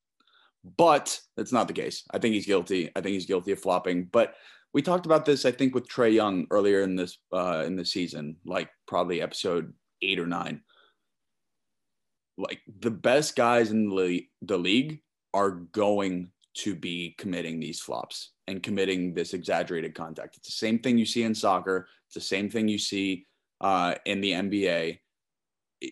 [0.77, 2.05] But that's not the case.
[2.13, 2.91] I think he's guilty.
[2.95, 4.05] I think he's guilty of flopping.
[4.05, 4.35] But
[4.73, 7.85] we talked about this, I think, with Trae Young earlier in this uh, in the
[7.85, 10.63] season, like probably episode eight or nine.
[12.39, 15.01] Like the best guys in the, the league
[15.35, 20.37] are going to be committing these flops and committing this exaggerated contact.
[20.37, 21.89] It's the same thing you see in soccer.
[22.07, 23.27] It's the same thing you see
[23.61, 24.99] uh, in the NBA.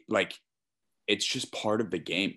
[0.08, 0.38] Like,
[1.06, 2.34] it's just part of the game.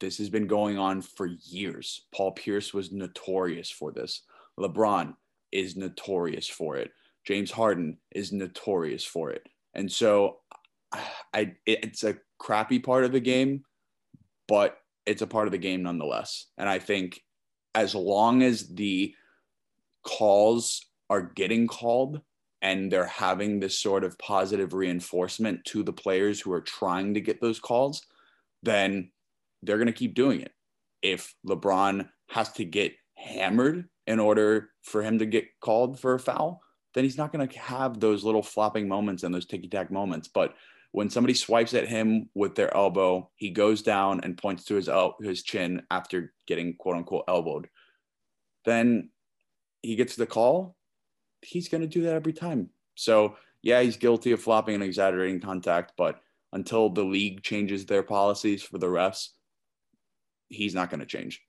[0.00, 2.06] This has been going on for years.
[2.14, 4.22] Paul Pierce was notorious for this.
[4.58, 5.14] LeBron
[5.52, 6.90] is notorious for it.
[7.26, 9.42] James Harden is notorious for it.
[9.74, 10.38] And so
[11.32, 13.64] I it's a crappy part of the game,
[14.46, 16.46] but it's a part of the game nonetheless.
[16.58, 17.20] And I think
[17.74, 19.14] as long as the
[20.04, 22.20] calls are getting called
[22.62, 27.20] and they're having this sort of positive reinforcement to the players who are trying to
[27.20, 28.02] get those calls,
[28.62, 29.10] then
[29.62, 30.52] they're going to keep doing it.
[31.02, 36.18] If LeBron has to get hammered in order for him to get called for a
[36.18, 36.62] foul,
[36.94, 40.28] then he's not going to have those little flopping moments and those ticky tack moments.
[40.28, 40.54] But
[40.92, 44.88] when somebody swipes at him with their elbow, he goes down and points to his
[44.88, 47.68] el- his chin after getting quote unquote elbowed.
[48.64, 49.10] Then
[49.84, 50.76] he gets the call.
[51.42, 52.70] He's going to do that every time.
[52.94, 56.20] So yeah, he's guilty of flopping and exaggerating contact, but
[56.52, 59.28] until the league changes their policies for the refs,
[60.48, 61.42] he's not going to change.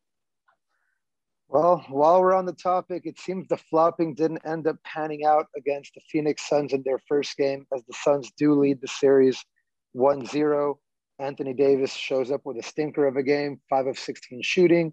[1.47, 5.45] Well, while we're on the topic, it seems the flopping didn't end up panning out
[5.55, 9.45] against the Phoenix Suns in their first game, as the Suns do lead the series
[9.93, 10.79] 1 0.
[11.19, 14.91] Anthony Davis shows up with a stinker of a game, 5 of 16 shooting,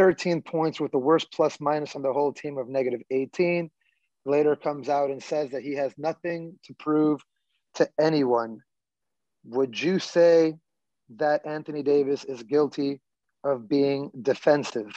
[0.00, 3.70] 13 points with the worst plus minus on the whole team of negative 18.
[4.24, 7.20] Later comes out and says that he has nothing to prove
[7.74, 8.60] to anyone.
[9.44, 10.54] Would you say
[11.16, 13.02] that Anthony Davis is guilty
[13.44, 14.90] of being defensive?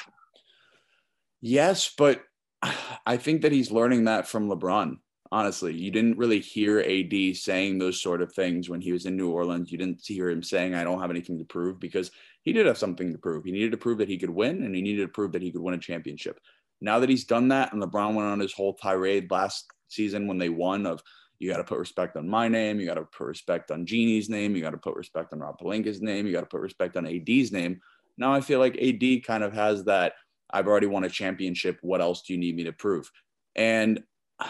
[1.42, 2.22] Yes, but
[3.06, 5.00] I think that he's learning that from LeBron.
[5.34, 9.18] Honestly, you didn't really hear AD saying those sort of things when he was in
[9.18, 9.70] New Orleans.
[9.70, 12.10] You didn't hear him saying, I don't have anything to prove because
[12.44, 13.46] he did have something to prove.
[13.46, 15.52] He needed to prove that he could win and he needed to prove that he
[15.52, 16.40] could win a championship.
[16.82, 20.38] Now that he's done that, and LeBron went on his whole tirade last season when
[20.38, 21.02] they won of
[21.40, 24.30] you got to put respect on my name, you got to put respect on Jeanie's
[24.30, 26.96] name, you got to put respect on Rob Pelinka's name, you got to put respect
[26.96, 27.80] on AD's name.
[28.18, 30.14] Now I feel like AD kind of has that
[30.52, 31.80] I've already won a championship.
[31.82, 33.12] What else do you need me to prove?
[33.56, 34.04] And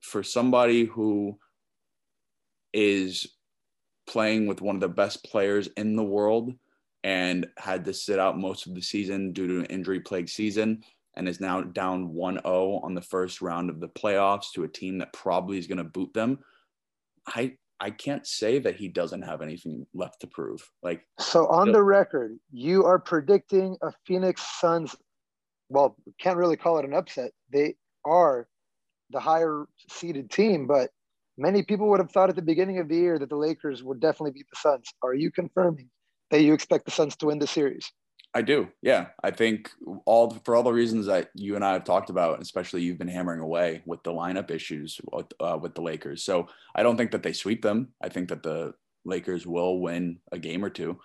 [0.00, 1.38] for somebody who
[2.72, 3.26] is
[4.08, 6.54] playing with one of the best players in the world
[7.04, 10.82] and had to sit out most of the season due to an injury plagued season
[11.16, 14.98] and is now down 1-0 on the first round of the playoffs to a team
[14.98, 16.38] that probably is going to boot them
[17.28, 21.72] i i can't say that he doesn't have anything left to prove like so on
[21.72, 24.96] the record you are predicting a phoenix suns
[25.68, 27.32] well, can't really call it an upset.
[27.52, 28.48] They are
[29.10, 30.90] the higher seeded team, but
[31.36, 34.00] many people would have thought at the beginning of the year that the Lakers would
[34.00, 34.92] definitely beat the Suns.
[35.02, 35.88] Are you confirming
[36.30, 37.90] that you expect the Suns to win the series?
[38.34, 38.68] I do.
[38.82, 39.70] Yeah, I think
[40.04, 43.08] all for all the reasons that you and I have talked about, especially you've been
[43.08, 46.24] hammering away with the lineup issues with, uh, with the Lakers.
[46.24, 47.88] So I don't think that they sweep them.
[48.02, 51.00] I think that the Lakers will win a game or two,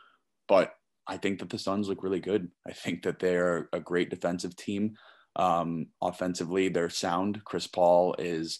[0.47, 0.75] but
[1.07, 2.49] I think that the Suns look really good.
[2.67, 4.95] I think that they're a great defensive team.
[5.35, 7.43] Um, offensively, they're sound.
[7.45, 8.59] Chris Paul is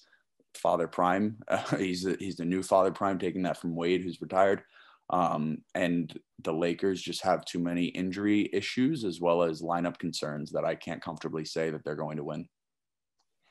[0.56, 1.38] father prime.
[1.48, 4.64] Uh, he's the, he's the new father prime, taking that from Wade, who's retired.
[5.10, 10.52] Um, and the Lakers just have too many injury issues as well as lineup concerns
[10.52, 12.48] that I can't comfortably say that they're going to win.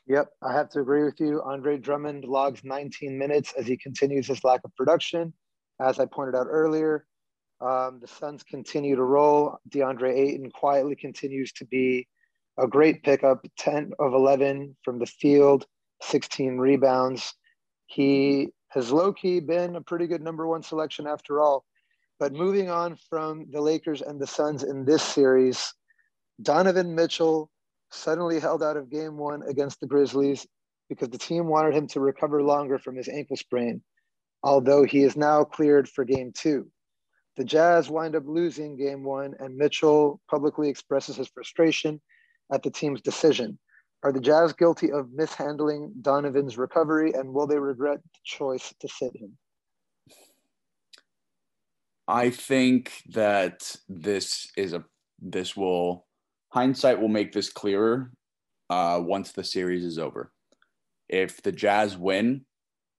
[0.07, 1.41] Yep, I have to agree with you.
[1.45, 5.33] Andre Drummond logs 19 minutes as he continues his lack of production.
[5.79, 7.05] As I pointed out earlier,
[7.61, 9.57] um, the Suns continue to roll.
[9.69, 12.07] DeAndre Ayton quietly continues to be
[12.59, 15.65] a great pickup 10 of 11 from the field,
[16.01, 17.33] 16 rebounds.
[17.85, 21.63] He has low key been a pretty good number one selection after all.
[22.19, 25.73] But moving on from the Lakers and the Suns in this series,
[26.41, 27.49] Donovan Mitchell
[27.91, 30.47] suddenly held out of game one against the Grizzlies
[30.89, 33.81] because the team wanted him to recover longer from his ankle sprain,
[34.41, 36.67] although he is now cleared for game two.
[37.37, 42.01] The Jazz wind up losing game one, and Mitchell publicly expresses his frustration
[42.51, 43.57] at the team's decision.
[44.03, 48.87] Are the Jazz guilty of mishandling Donovan's recovery, and will they regret the choice to
[48.89, 49.37] sit him?
[52.05, 54.83] I think that this is a
[55.21, 56.05] this will
[56.49, 58.11] hindsight will make this clearer
[58.69, 60.33] uh, once the series is over.
[61.07, 62.45] If the Jazz win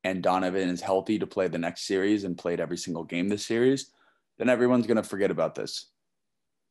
[0.04, 3.46] and Donovan is healthy to play the next series and played every single game this
[3.46, 3.90] series,
[4.38, 5.90] then everyone's going to forget about this.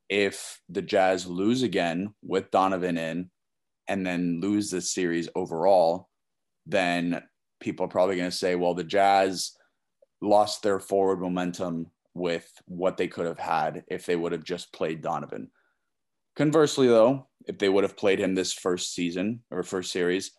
[0.10, 3.30] If the Jazz lose again with Donovan in
[3.94, 6.10] and then lose this series overall,
[6.66, 7.22] then
[7.60, 9.52] people are probably going to say, well, the Jazz
[10.20, 14.74] lost their forward momentum with what they could have had if they would have just
[14.74, 15.52] played Donovan.
[16.36, 20.32] Conversely, though, if they would have played him this first season or first series,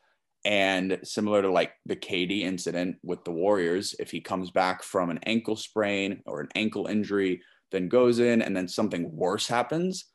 [0.45, 5.11] and similar to like the KD incident with the Warriors, if he comes back from
[5.11, 7.41] an ankle sprain or an ankle injury,
[7.71, 10.07] then goes in and then something worse happens,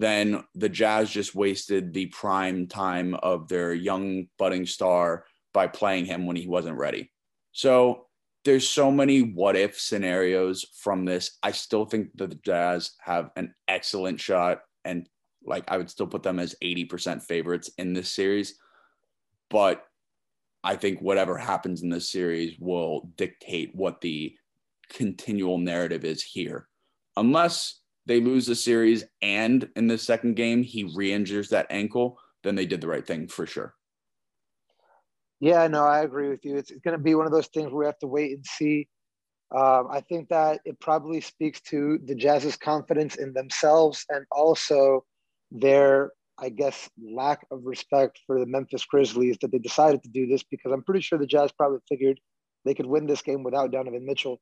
[0.00, 6.06] then the Jazz just wasted the prime time of their young budding star by playing
[6.06, 7.10] him when he wasn't ready.
[7.50, 8.06] So
[8.44, 11.38] there's so many what if scenarios from this.
[11.42, 15.08] I still think the Jazz have an excellent shot and
[15.44, 18.54] like I would still put them as 80% favorites in this series.
[19.50, 19.84] But
[20.62, 24.36] I think whatever happens in this series will dictate what the
[24.90, 26.68] continual narrative is here.
[27.16, 32.54] Unless they lose the series and in the second game he re-injures that ankle, then
[32.54, 33.74] they did the right thing for sure.
[35.40, 36.56] Yeah, no, I agree with you.
[36.56, 38.88] It's, going to be one of those things where we have to wait and see.
[39.54, 45.04] Um, I think that it probably speaks to the Jazz's confidence in themselves and also
[45.52, 50.26] their, I guess, lack of respect for the Memphis Grizzlies that they decided to do
[50.26, 52.18] this because I'm pretty sure the Jazz probably figured
[52.64, 54.40] they could win this game without Donovan Mitchell.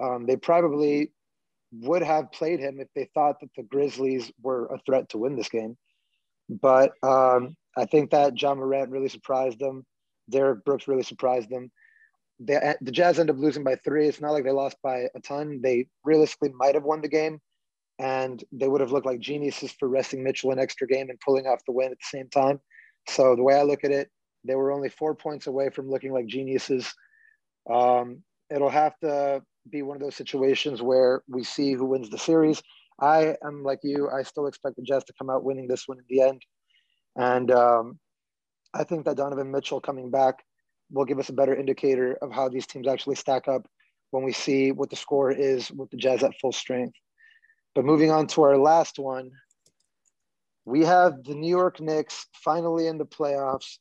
[0.00, 1.12] Um, they probably
[1.72, 5.36] would have played him if they thought that the Grizzlies were a threat to win
[5.36, 5.76] this game.
[6.48, 9.84] But um, I think that Ja Morant really surprised them.
[10.30, 11.70] Derrick Brooks really surprised them.
[12.40, 14.06] They, the Jazz end up losing by three.
[14.06, 15.60] It's not like they lost by a ton.
[15.62, 17.40] They realistically might have won the game,
[17.98, 21.46] and they would have looked like geniuses for resting Mitchell an extra game and pulling
[21.46, 22.60] off the win at the same time.
[23.08, 24.08] So the way I look at it,
[24.44, 26.92] they were only four points away from looking like geniuses.
[27.68, 28.22] Um,
[28.54, 32.62] it'll have to be one of those situations where we see who wins the series.
[33.00, 34.08] I am like you.
[34.10, 36.42] I still expect the Jazz to come out winning this one in the end,
[37.16, 37.98] and um,
[38.74, 40.44] I think that Donovan Mitchell coming back
[40.90, 43.66] will give us a better indicator of how these teams actually stack up
[44.10, 46.96] when we see what the score is with the Jazz at full strength.
[47.74, 49.30] But moving on to our last one,
[50.64, 53.78] we have the New York Knicks finally in the playoffs.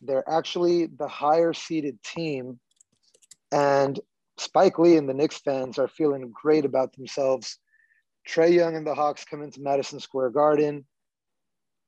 [0.00, 2.58] They're actually the higher seeded team.
[3.52, 3.98] And
[4.38, 7.58] Spike Lee and the Knicks fans are feeling great about themselves.
[8.28, 10.84] Trae Young and the Hawks come into Madison Square Garden.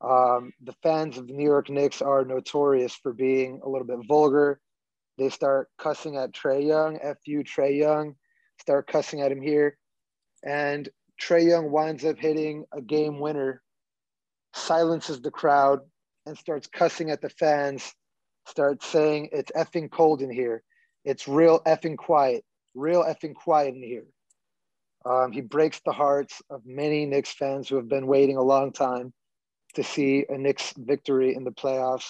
[0.01, 4.07] Um, the fans of the New York Knicks are notorious for being a little bit
[4.07, 4.61] vulgar.
[5.19, 8.15] They start cussing at Trae Young, F you, Trae Young,
[8.61, 9.79] start cussing at him here.
[10.45, 10.89] And
[11.21, 13.63] Trae Young winds up hitting a game winner,
[14.55, 15.81] silences the crowd,
[16.27, 17.95] and starts cussing at the fans,
[18.47, 20.63] starts saying, It's effing cold in here.
[21.07, 22.45] It's real effing quiet,
[22.75, 24.07] real effing quiet in here.
[25.05, 28.73] Um, he breaks the hearts of many Knicks fans who have been waiting a long
[28.73, 29.13] time
[29.75, 32.09] to see a Knicks victory in the playoffs.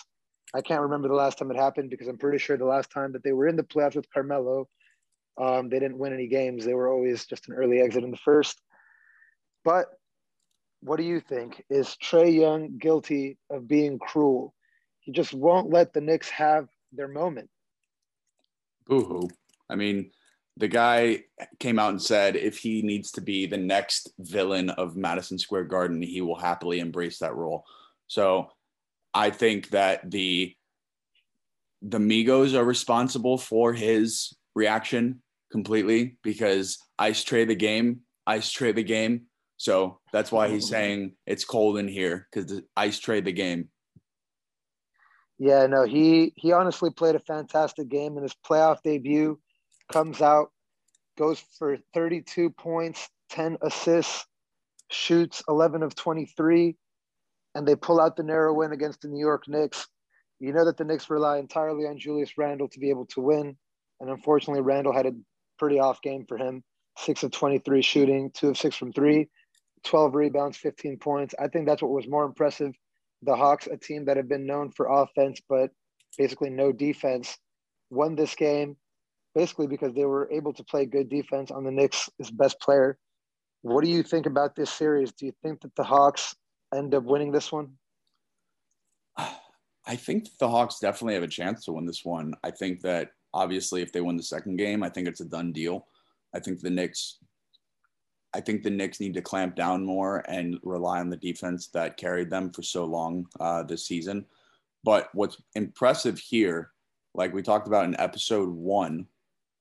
[0.54, 3.12] I can't remember the last time it happened because I'm pretty sure the last time
[3.12, 4.66] that they were in the playoffs with Carmelo,
[5.38, 6.64] um, they didn't win any games.
[6.64, 8.62] They were always just an early exit in the first.
[9.62, 9.88] But
[10.80, 11.62] what do you think?
[11.68, 14.54] Is Trae Young guilty of being cruel?
[15.00, 17.50] He just won't let the Knicks have their moment.
[18.86, 19.28] Boo hoo.
[19.68, 20.10] I mean,
[20.56, 21.24] the guy
[21.58, 25.64] came out and said if he needs to be the next villain of Madison Square
[25.64, 27.64] Garden, he will happily embrace that role.
[28.06, 28.50] So
[29.12, 30.54] I think that the
[31.82, 35.22] the Migos are responsible for his reaction
[35.52, 39.26] completely because ice trade the game, ice trade the game.
[39.58, 43.68] So that's why he's saying it's cold in here because ice trade the game.
[45.38, 49.38] Yeah, no, he he honestly played a fantastic game in his playoff debut.
[49.92, 50.50] Comes out,
[51.18, 54.26] goes for 32 points, 10 assists,
[54.90, 56.76] shoots 11 of 23,
[57.54, 59.86] and they pull out the narrow win against the New York Knicks.
[60.40, 63.56] You know that the Knicks rely entirely on Julius Randle to be able to win,
[64.00, 65.12] and unfortunately, Randle had a
[65.58, 66.64] pretty off game for him.
[66.98, 69.28] Six of 23 shooting, two of six from three,
[69.84, 71.34] 12 rebounds, 15 points.
[71.38, 72.72] I think that's what was more impressive
[73.22, 75.70] the Hawks, a team that have been known for offense but
[76.18, 77.36] basically no defense,
[77.90, 78.76] won this game
[79.34, 82.98] basically because they were able to play good defense on the Knicks' best player.
[83.60, 85.12] What do you think about this series?
[85.12, 86.34] Do you think that the Hawks
[86.74, 87.72] end up winning this one?
[89.18, 92.32] I think the Hawks definitely have a chance to win this one.
[92.42, 95.52] I think that obviously if they win the second game, I think it's a done
[95.52, 95.86] deal.
[96.34, 97.18] I think the Knicks
[98.36, 101.96] I think the Knicks need to clamp down more and rely on the defense that
[101.96, 104.26] carried them for so long uh, this season.
[104.84, 106.72] But what's impressive here,
[107.14, 109.06] like we talked about in episode one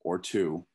[0.01, 0.65] or two,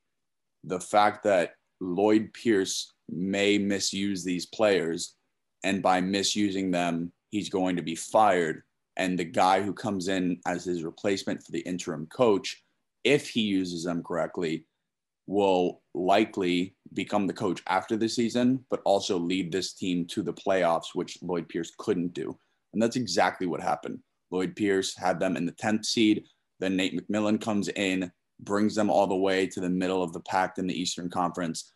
[0.65, 5.17] the fact that Lloyd Pierce may misuse these players,
[5.63, 8.63] and by misusing them, he's going to be fired.
[8.97, 12.65] And the guy who comes in as his replacement for the interim coach,
[13.05, 14.65] if he uses them correctly,
[15.31, 20.33] will likely become the coach after the season, but also lead this team to the
[20.33, 22.37] playoffs, which Lloyd Pierce couldn't do.
[22.73, 24.01] And that's exactly what happened.
[24.33, 26.25] Lloyd Pierce had them in the 10th seed.
[26.59, 28.11] Then Nate McMillan comes in,
[28.41, 31.71] brings them all the way to the middle of the pack in the Eastern Conference,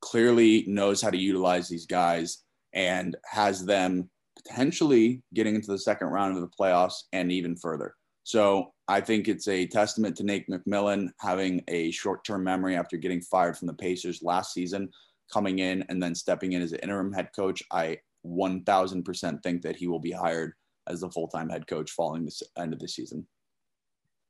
[0.00, 2.42] clearly knows how to utilize these guys
[2.72, 4.08] and has them
[4.42, 7.94] potentially getting into the second round of the playoffs and even further.
[8.24, 12.96] So I think it's a testament to Nate McMillan having a short term memory after
[12.96, 14.90] getting fired from the Pacers last season,
[15.32, 17.62] coming in and then stepping in as an interim head coach.
[17.70, 20.54] I 1000% think that he will be hired
[20.86, 23.26] as the full time head coach following the end of the season.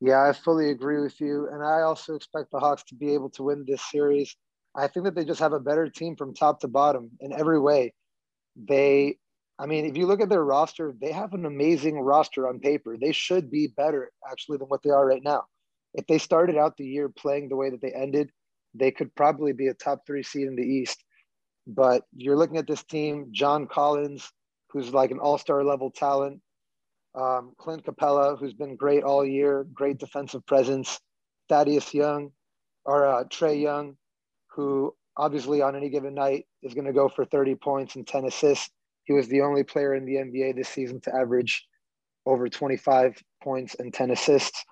[0.01, 1.49] Yeah, I fully agree with you.
[1.53, 4.37] And I also expect the Hawks to be able to win this series.
[4.77, 7.61] I think that they just have a better team from top to bottom in every
[7.61, 7.95] way.
[8.57, 9.19] They
[9.59, 12.97] I mean, if you look at their roster, they have an amazing roster on paper.
[12.97, 15.45] They should be better actually than what they are right now.
[15.95, 18.31] If they started out the year playing the way that they ended,
[18.75, 21.05] they could probably be a top three seed in the East.
[21.69, 24.29] But you're looking at this team, John Collins,
[24.71, 26.41] who's like an all star level talent,
[27.15, 30.99] um, Clint Capela, who's been great all year, great defensive presence,
[31.49, 32.33] Thaddeus Young,
[32.85, 33.97] or uh, Trae Young,
[34.49, 38.25] who obviously on any given night is going to go for 30 points and 10
[38.25, 38.74] assists
[39.05, 41.67] he was the only player in the NBA this season to average
[42.27, 44.65] over 25 points and 10 assists.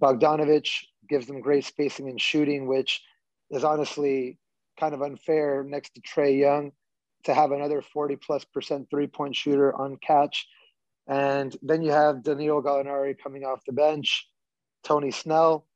[0.00, 0.68] Bogdanovic
[1.08, 3.02] gives them great spacing and shooting, which
[3.50, 4.38] is honestly
[4.78, 6.72] kind of unfair next to Trae Young
[7.24, 10.46] to have another 40 plus percent three point shooter on catch.
[11.08, 14.28] And then you have Danilo Gallinari coming off the bench,
[14.84, 15.66] Tony Snell,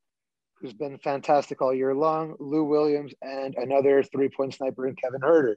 [0.61, 5.21] who's been fantastic all year long, Lou Williams, and another three point sniper in Kevin
[5.21, 5.57] Huerter.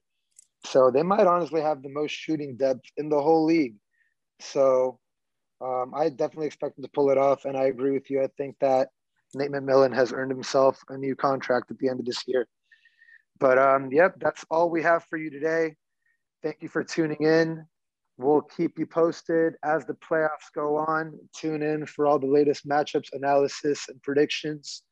[0.65, 3.75] So they might honestly have the most shooting depth in the whole league.
[4.39, 4.99] So
[5.61, 7.45] um, I definitely expect them to pull it off.
[7.45, 8.21] And I agree with you.
[8.21, 8.89] I think that
[9.33, 12.47] Nate McMillan has earned himself a new contract at the end of this year.
[13.39, 15.75] But um, yep, that's all we have for you today.
[16.43, 17.65] Thank you for tuning in.
[18.17, 21.17] We'll keep you posted as the playoffs go on.
[21.35, 24.83] Tune in for all the latest matchups, analysis, and predictions.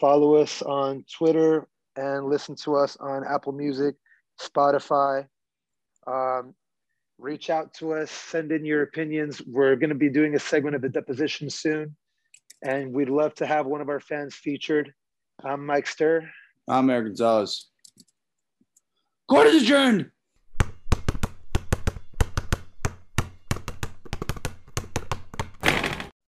[0.00, 3.94] Follow us on Twitter and listen to us on Apple Music
[4.42, 5.26] Spotify.
[6.06, 6.54] Um,
[7.18, 9.40] reach out to us, send in your opinions.
[9.46, 11.96] We're going to be doing a segment of the deposition soon,
[12.62, 14.92] and we'd love to have one of our fans featured.
[15.44, 16.28] I'm Mike Stir.
[16.68, 17.68] I'm Eric Gonzalez.
[19.28, 20.10] Court is adjourned.